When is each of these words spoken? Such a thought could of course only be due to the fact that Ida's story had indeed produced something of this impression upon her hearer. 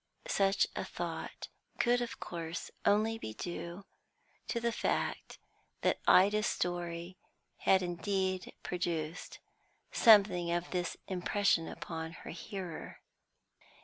Such 0.27 0.65
a 0.75 0.83
thought 0.83 1.47
could 1.77 2.01
of 2.01 2.19
course 2.19 2.71
only 2.85 3.19
be 3.19 3.35
due 3.35 3.85
to 4.47 4.59
the 4.59 4.71
fact 4.71 5.37
that 5.81 5.99
Ida's 6.07 6.47
story 6.47 7.17
had 7.57 7.83
indeed 7.83 8.53
produced 8.63 9.37
something 9.91 10.49
of 10.49 10.71
this 10.71 10.97
impression 11.07 11.67
upon 11.67 12.13
her 12.13 12.31
hearer. 12.31 13.01